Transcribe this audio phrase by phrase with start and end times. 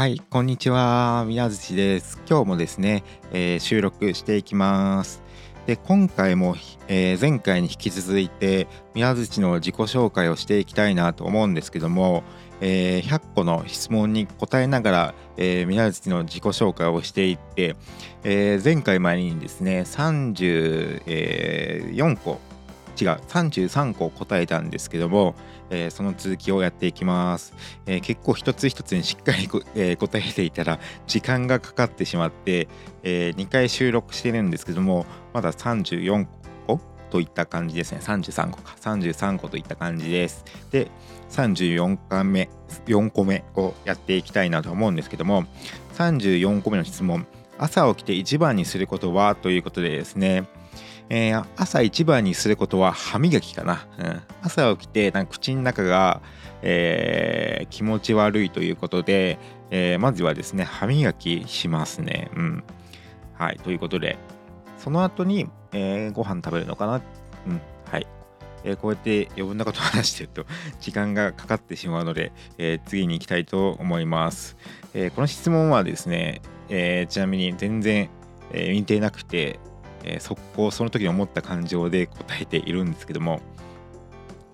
[0.00, 1.26] はい、こんにちは。
[1.28, 2.22] 宮槌です。
[2.26, 5.22] 今日もですね、えー、収録していきます。
[5.66, 6.56] で、今回も、
[6.88, 12.24] えー、前回に引き続いて宮槌の自己紹介をしていきたいなと思うんですけども、
[12.62, 17.76] えー、100個の質問に答えながら、えー、宮槌の自己紹介をしていって、
[18.24, 22.40] えー、前回前にですね34個
[23.00, 25.34] 違う33個答えたんですけども、
[25.70, 27.54] えー、その続きをやっていきます、
[27.86, 32.68] えー、結構一つ一つにしっかり えー、答えていたら時間がかかってしまって、
[33.02, 36.26] え2回収録してるんですけどもまだ34
[36.66, 38.00] 個といった感じですね。
[38.02, 38.76] 33個か。
[38.80, 40.44] 33個といった感じです。
[40.70, 40.90] で
[41.30, 42.48] 34回目
[42.86, 45.44] 4個目をやっていきたいなと思うんですけども
[45.94, 47.26] 34個目の質問。
[47.58, 49.34] 朝起きて一番にすることは？
[49.34, 50.44] ということでですね。
[51.10, 53.86] えー、朝一番にすることは歯磨きかな。
[53.98, 56.22] うん、朝起きてなんか口の中が、
[56.62, 59.38] えー、気持ち悪いということで、
[59.70, 62.30] えー、まずはですね、歯磨きしますね。
[62.36, 62.64] うん。
[63.34, 64.18] はい、ということで、
[64.78, 67.02] その後に、えー、ご飯食べるのかな。
[67.46, 68.06] うん、はい。
[68.62, 70.44] えー、こうやって余分なことを話してると
[70.80, 74.56] 時間がかかってしまうので、えー、次に行きたいと思います。
[74.94, 78.10] えー、この質問はですね、えちなみに全然、
[78.52, 79.58] え見てなくて、
[80.04, 83.40] えー、速攻その時に思った感情で答えているんですけども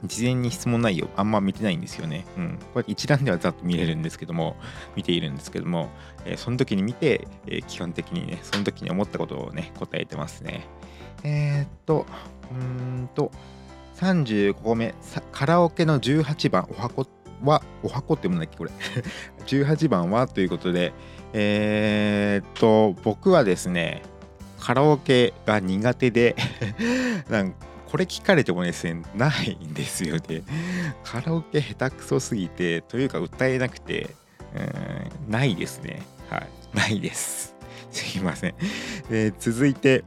[0.05, 2.27] 事前に質問内容あんま見てないんですよね。
[2.37, 2.59] うん。
[2.75, 4.57] これ一覧ではざっと見れるんですけども、
[4.95, 5.89] 見ているんですけども、
[6.25, 10.67] えー、その時に見て、えー、基本的にね、その時に思ったことをね、答えてますね。
[11.25, 12.07] えー、っと、
[12.53, 13.33] うんと、
[13.97, 14.95] 35個目、
[15.33, 17.07] カラオケの18番、お箱
[17.43, 18.71] は、お箱って読むんだっけ、これ。
[19.47, 20.93] 18番はということで、
[21.33, 24.03] えー、っと、僕はですね、
[24.67, 26.35] カラオケが苦手で
[27.31, 27.55] なん
[27.89, 30.43] これ聞かれてもですね、ないんですよね。
[31.05, 34.11] カラオケ下手くそすぎて、というか歌えなくて、
[34.57, 36.03] うん、ないですね。
[36.29, 36.49] はい。
[36.75, 37.55] ないです。
[37.93, 38.55] すいません。
[39.09, 40.03] え続いて、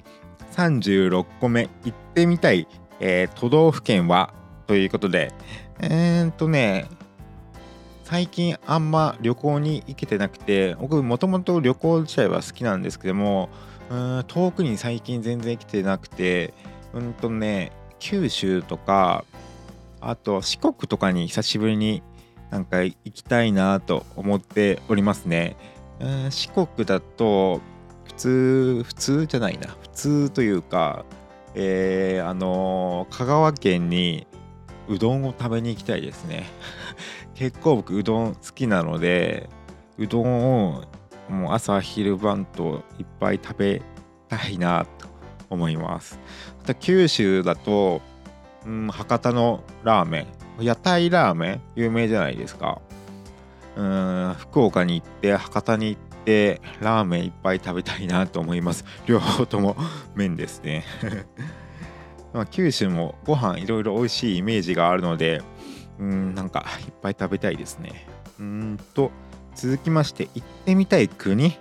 [0.57, 2.67] 36個目、行ってみたい、
[2.99, 4.33] えー、都道府県は？
[4.67, 5.31] ということで、
[5.79, 6.89] えー、っとね、
[8.03, 13.49] 最近あんま旅行に行けてなくて、僕もともと旅行自体は好きなんですけども、
[13.89, 16.53] うん遠くに最近全然来てなくて
[16.93, 19.25] うんとね九州とか
[20.01, 22.03] あと四国とかに久しぶりに
[22.49, 25.55] なんか行きたいなと思っておりますね。
[25.99, 27.61] うん四国だと
[28.05, 31.05] 普通普通じゃないな普通というか、
[31.53, 34.25] えー、あの香川県に
[34.87, 36.45] うどんを食べに行きたいですね。
[37.35, 39.49] 結構僕うどん好きなので
[39.97, 40.83] うどんを
[41.29, 43.81] もう朝昼晩といっぱい食べ
[44.27, 45.07] たいなと
[45.49, 46.19] 思います。
[46.63, 48.01] あと九州だと、
[48.65, 50.27] うん、博多のラーメ
[50.59, 50.63] ン。
[50.63, 51.61] 屋台ラーメン？
[51.75, 52.81] 有名じゃないですか。
[53.75, 58.83] うん福岡に行って博多に行ってラーメンいっぱい食べたいなと思います。
[59.05, 59.77] 両方とも
[60.15, 60.83] 麺ですね。
[62.33, 65.41] ま九州もご飯いろいろ美味しいイメージがあるので
[65.97, 68.05] うんなんかいっぱい食べたいですね。
[68.39, 69.11] うんと
[69.59, 71.57] 続きまして行ってみたい国。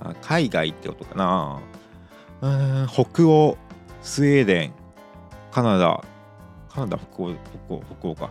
[0.00, 1.60] あ海外ってことかな。
[2.40, 3.58] うん北欧
[4.00, 4.72] スウェーデン
[5.52, 6.02] カナダ。
[6.70, 8.30] カナダ北欧北欧北欧か。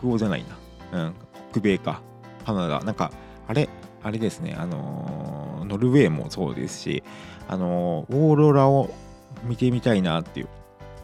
[0.00, 0.44] 北欧じゃない
[0.92, 1.14] な、うん、
[1.52, 2.02] 北米か。
[2.44, 2.80] カナダ。
[2.80, 3.12] なんか
[3.46, 3.68] あれ
[4.02, 4.56] あれですね。
[4.58, 7.04] あのー、ノルウェーもそうですし
[7.46, 8.92] あのー、オーロラを
[9.44, 10.48] 見てみたいなっていう。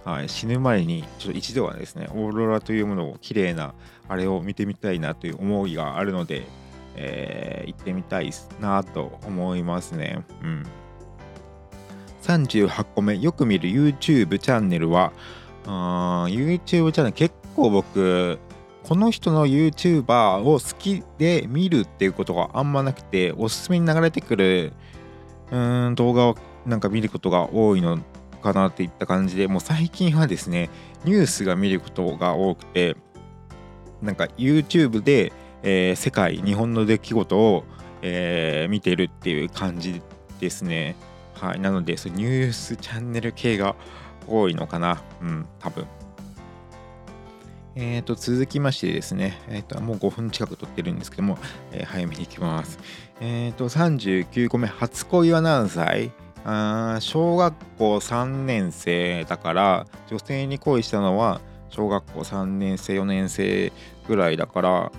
[0.04, 3.74] はい、死ぬ前にちょっと一度はですねオーロラというものを綺麗な
[4.08, 6.46] あれを見てみたいなという思いがあるので、
[7.00, 10.24] えー、行ってみたいなと思いますね。
[10.42, 10.66] うん。
[12.22, 15.12] 38個目、よく見る YouTube チャンネルは、
[15.64, 18.38] YouTube チャンネル結構僕、
[18.82, 24.72] この人の YouTuber を好きで見るっていうことがあんまなくて、おすすめに流れてくる
[25.50, 26.36] うん動画を
[26.66, 27.98] なんか見ることが多いの
[28.42, 30.70] かなっていった感じで、もう最近はですね、
[31.04, 32.96] ニュースが見ることが多くて、
[34.02, 35.32] なんか YouTube で
[35.62, 37.64] えー、世界日本の出来事を、
[38.02, 40.02] えー、見てるっていう感じ
[40.40, 40.96] ですね。
[41.34, 43.76] はい、なのでそニュースチャンネル系が
[44.26, 45.02] 多いのかな。
[45.22, 45.86] うん、多分。
[47.80, 51.38] えーと、続きましてですね、えーと、もう5分近く撮ってるんですけども、
[51.70, 52.76] えー、早めに行きます。
[53.20, 56.10] えーと、39個目、初恋は何歳？
[56.44, 63.72] あ小学校3年生だから、女性に恋したのは小学校3年生、4年生
[64.08, 64.92] ぐらいだから、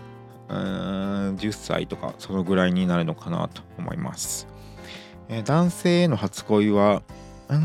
[0.50, 4.48] 10歳とかそのぐらいになるのかなと思います。
[5.30, 7.04] えー、男性への初恋は、
[7.50, 7.56] 以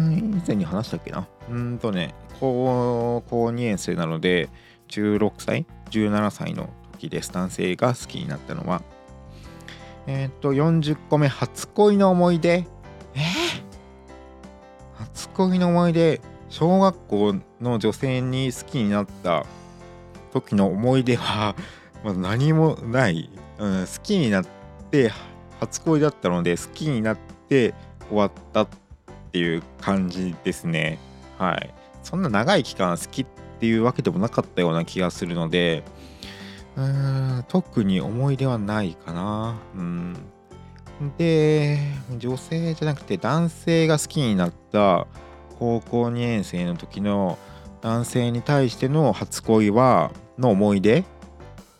[0.46, 1.26] 前に話したっけな？
[1.50, 4.48] うんとね、高校2年生なので、
[4.88, 7.32] 16歳 ?17 歳の時です。
[7.32, 8.82] 男性が好きになったのは。
[10.06, 12.66] えっ、と40個目初恋の思い出？
[13.14, 13.22] えー、
[14.98, 16.20] 初恋の思い出
[16.50, 19.46] 小学校の女性に好きになった
[20.32, 21.56] 時の思い出は、
[22.04, 24.46] まあ、何もない、うん、好きになっ
[24.90, 25.10] て
[25.58, 27.18] 初恋だったので好きになっ
[27.48, 27.74] て
[28.08, 28.68] 終わったっ
[29.32, 30.98] ていう感じですね。
[31.38, 31.74] はい。
[32.02, 33.26] そんな長い期間好きっ
[33.58, 35.82] ていうわけでもなかったような気がするので
[36.76, 39.56] うーん特に思い出はないかな。
[39.74, 40.16] うん。
[41.18, 41.78] で
[42.18, 45.06] 女性じゃなくて男性が好きになった
[45.58, 47.38] 高校2年生の時の
[47.80, 51.04] 男性に対しての初恋はの思い出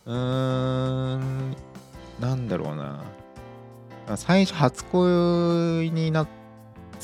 [0.05, 1.55] うーん
[2.19, 3.03] なんだろうな
[4.15, 6.31] 最初初恋にな好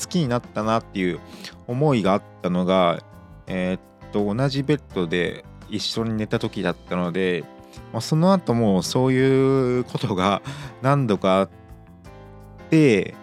[0.08, 1.20] きになったなっていう
[1.66, 3.02] 思いがあったのが
[3.46, 7.44] えー、っと同じベッドで一緒に寝た時だったので、
[7.92, 10.42] まあ、その後もそういうことが
[10.82, 11.50] 何度かあっ
[12.70, 13.14] て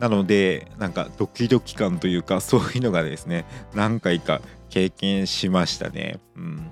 [0.00, 3.44] なのでなんかドキドキ感というかそういうのがですね
[3.74, 4.40] 何回か
[4.70, 6.18] 経験しましたね。
[6.36, 6.67] うん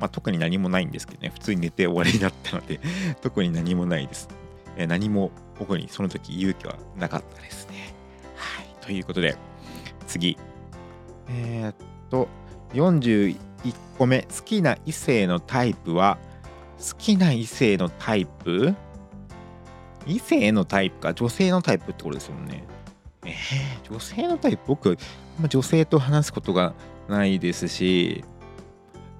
[0.00, 2.80] まあ、特に何もないんですけどね普通に寝て終わりになったので
[3.20, 4.28] 特に何もないです。
[4.76, 7.94] え何も僕にその時勇気はなかったですね。
[8.34, 8.66] はい。
[8.80, 9.36] ということで
[10.06, 10.38] 次。
[11.28, 11.74] えー、っ
[12.08, 12.28] と
[12.72, 13.36] 41
[13.98, 16.18] 個目好きな異性のタイプは
[16.78, 18.74] 好きな異性のタイプ？
[20.06, 21.12] 異性のタイプか？
[21.12, 22.64] 女性のタイプってことですよね。
[23.24, 24.62] えー、女性のタイプ？
[24.66, 24.98] 僕、
[25.46, 26.72] 女性と話すことが
[27.08, 28.24] ないですし、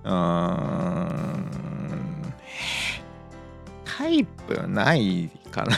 [0.04, 2.34] うーん、
[3.84, 5.76] タイプないかな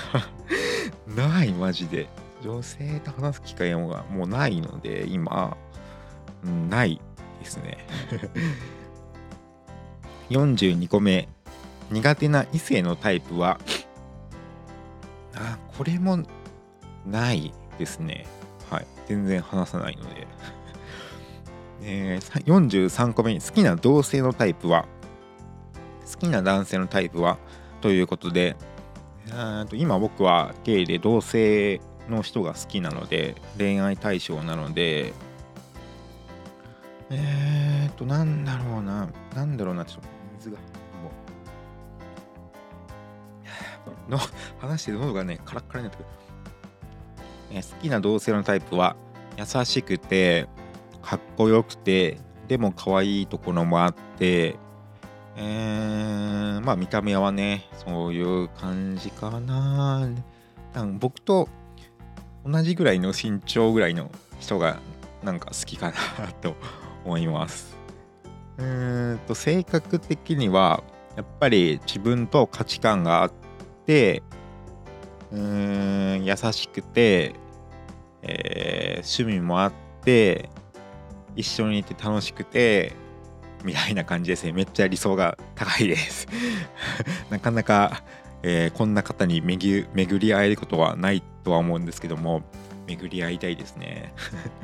[1.28, 2.08] ない、マジで。
[2.42, 5.56] 女性と話す機会がもうないので、今、
[6.68, 7.00] ない
[7.40, 7.86] ですね。
[10.30, 11.28] 42個目。
[11.90, 13.60] 苦手な異性のタイプは、
[15.34, 16.18] あ、これも
[17.06, 18.26] ないですね。
[18.70, 18.86] はい。
[19.06, 20.26] 全然話さないので。
[21.84, 24.86] えー、43個目に好きな同性のタイプは？
[26.10, 27.38] 好きな男性のタイプは？
[27.80, 28.56] ということで
[29.68, 35.12] と今僕はゲイで同性の人が好きなので恋愛対象なので
[37.10, 40.08] えーとなんだろうななんだろうなちょっと
[40.38, 40.62] 水がも
[44.08, 44.10] う。
[44.10, 44.18] の
[44.58, 46.06] 話して喉がねカラッカラになってくる、
[47.52, 48.96] えー、好きな同性のタイプは
[49.36, 50.48] 優しくて
[51.02, 52.18] かっこよくて
[52.48, 54.56] でも可愛いところもあって
[55.36, 60.08] えー、まあ見た目はねそういう感じかな。
[60.74, 61.48] なん僕と
[62.44, 64.10] 同じぐらいの身長ぐらいの
[64.40, 64.78] 人が
[65.22, 66.56] なんか好きかなと
[67.04, 67.76] 思います。
[68.58, 70.82] うんと性格的には
[71.16, 73.32] やっぱり自分と価値観があっ
[73.86, 74.22] て
[75.30, 77.34] うん優しくて、
[78.22, 79.72] えー、趣味もあっ
[80.04, 80.50] て
[81.36, 82.92] 一緒にいて楽しくて
[83.64, 84.52] みたいな感じですね。
[84.52, 86.26] めっちゃ理想が高いです。
[87.30, 88.02] なかなか、
[88.42, 92.42] えー、こんな方に巡り合えることはないとは思うんですけども
[92.86, 94.12] 巡り合いたいですね。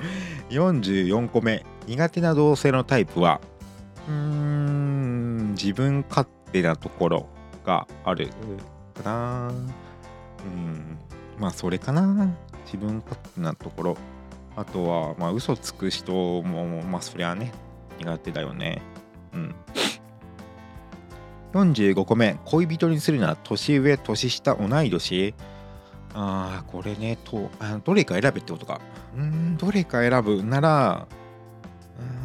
[0.50, 1.64] 44個目。
[1.86, 3.40] 苦手な同性のタイプは
[4.08, 7.26] うーん自分勝手なところ
[7.64, 8.28] がある。
[9.02, 9.50] かな。
[9.50, 9.52] う
[10.48, 10.98] ん。
[11.38, 12.28] まあそれかな。
[12.64, 13.96] 自分勝手なところ。
[14.58, 16.12] あとはまあ嘘つく人
[16.42, 17.52] もまあそりゃね
[17.98, 18.82] 苦手だよね。
[19.32, 19.54] うん。
[21.54, 22.38] 45個目。
[22.44, 25.34] 恋人にするなら年上年下同い年。
[26.14, 28.80] ああこれねとあどれか選べってことか。
[29.16, 31.06] うんどれか選ぶなら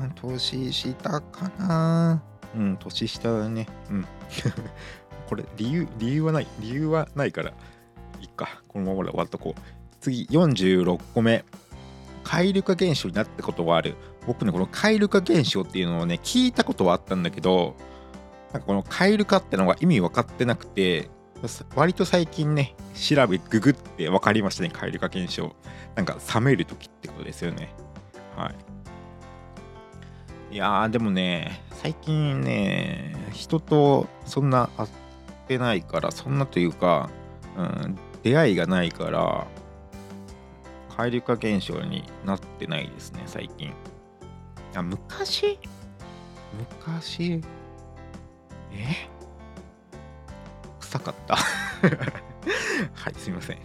[0.02, 2.24] うん年下かな。
[2.56, 3.68] うん年下だね。
[3.92, 4.08] うん。
[5.30, 6.48] これ理由理由はない。
[6.60, 7.52] 理由はないから。
[8.22, 8.63] いっか。
[8.68, 9.62] このままで終わっとこう。
[10.00, 11.46] 次46個目。
[12.24, 13.96] 蛙化現象になったことはある。
[14.25, 17.75] 僕ねこの蛙化現象っていうのをね聞いたことはあったんだけど
[18.53, 21.10] なんかこの蛙化ってのが意味分かってなくて
[21.75, 25.53] 割と最近ね調べググって分かりましたね蛙化現象
[25.96, 27.74] なんか冷める時ってことですよね。
[28.36, 28.56] はい。
[30.56, 34.89] いやーでもね最近ね人とそんな会っ
[35.48, 37.10] てないからそんなというか、
[37.58, 39.48] うん、出会いがないから
[40.97, 43.73] 蛙化現象になってないですね最近。
[44.75, 45.59] あ昔？
[46.79, 47.41] 昔？
[48.71, 49.09] え？
[50.79, 51.35] 臭かった。
[52.93, 53.57] はいすいません。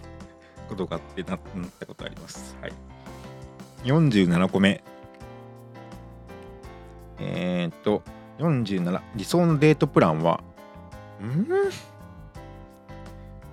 [0.68, 1.40] ことがあってなっ
[1.78, 2.56] たことあります。
[2.60, 2.72] はい。
[3.84, 4.82] 47個目。
[7.18, 8.02] えー、っと
[8.38, 10.42] 47理想のデートプランは？
[11.22, 11.46] ん？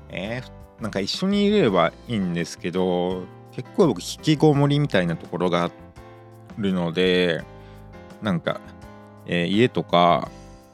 [0.10, 3.24] えー、なんか一緒にいれればいいんですけど
[3.56, 5.72] 結構僕引きこもりみたいなところがあ
[6.58, 7.42] るので
[8.22, 8.60] なんか、
[9.26, 10.30] えー、家とか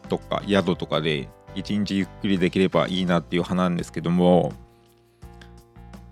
[0.10, 4.54] とか宿とかで一日ゆっくりできればいいなっていう派なんですけども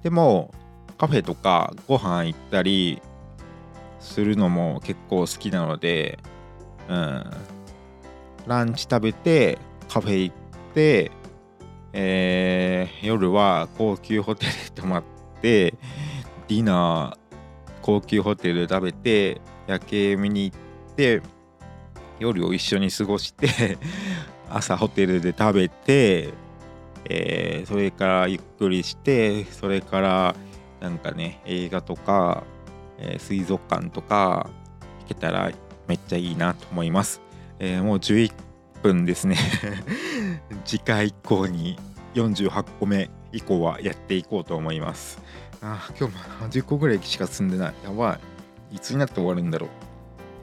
[0.04, 0.54] でも
[1.00, 3.02] カフェとかご飯行ったり
[4.00, 6.20] するのも結構好きなので、
[6.88, 7.24] うん、
[8.46, 9.58] ランチ食べて
[9.88, 10.36] カフェ行っ
[10.76, 11.12] て、
[11.94, 15.04] えー、夜は高級ホテル泊まっ
[15.42, 15.74] て
[16.50, 17.18] ディナー
[17.84, 21.22] 高級ホテル食べて夜景見に行って
[22.18, 23.78] 夜を一緒に過ごして
[24.50, 26.34] 朝ホテルで食べて、
[27.06, 30.36] えー、それからゆっくりしてそれから
[30.82, 32.44] なんかね映画とか、
[32.98, 34.50] えー、水族館とか
[35.02, 35.52] 行けたら
[35.88, 37.22] めっちゃいいなと思います、
[37.60, 38.34] えー、もう11
[38.82, 39.36] 分ですね。
[40.66, 41.78] 次回以降に
[42.16, 45.22] 48個目以降はやっていこうと思います。
[45.62, 48.20] あ今日も10個ぐらいしか進んでないやば
[48.72, 49.70] いいつになって終わるんだろう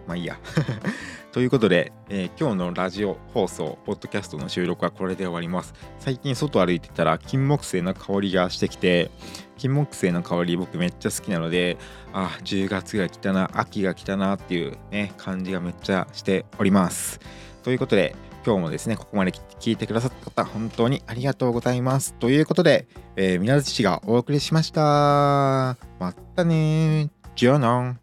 [0.06, 0.38] まあいいや
[1.36, 5.74] ということで、えー、今日のラジオ放送、ポッドキャストの収録はこれで終わります。
[5.98, 9.10] 最近外歩いてたら金木犀の香りがしてきて、
[9.58, 11.76] 金木犀の香り僕めっちゃ好きなので、
[12.14, 17.20] あ、10月が来たな、秋が来たなっていうね、感じがめっちゃしております。
[17.62, 22.14] ということで、今日もですね、ここまで聞いてくださった方、本当にありがとうございます。
[22.14, 22.86] ということで、
[23.16, 25.76] えー、みなずちがお送りしました。
[25.98, 27.98] またねじゃあな